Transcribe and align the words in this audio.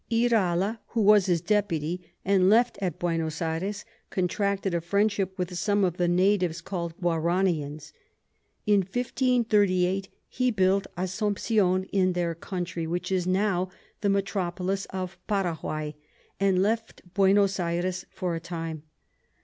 Irala 0.09 0.79
who 0.87 1.01
was 1.03 1.27
his 1.27 1.41
Deputy, 1.41 2.01
and 2.25 2.49
left 2.49 2.75
at 2.81 2.97
Buenos 2.97 3.39
Ayres, 3.39 3.85
contracted 4.09 4.73
a 4.73 4.81
Friendship 4.81 5.37
with 5.37 5.55
some 5.55 5.83
of 5.83 5.97
the 5.97 6.07
Natives 6.07 6.59
call'd 6.59 6.95
Guaranians. 6.99 7.93
In 8.65 8.79
1538. 8.79 10.09
he 10.27 10.49
built 10.49 10.87
Assumption 10.97 11.83
in 11.93 12.13
their 12.13 12.33
Country, 12.33 12.87
which 12.87 13.11
is 13.11 13.27
now 13.27 13.69
the 14.01 14.09
Metropolis 14.09 14.85
of 14.85 15.19
Paraguay, 15.27 15.93
and 16.39 16.63
left 16.63 17.03
Buenos 17.13 17.59
Ayres 17.59 18.07
for 18.09 18.33
a 18.33 18.39
time. 18.39 18.81